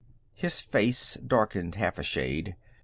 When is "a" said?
1.99-2.03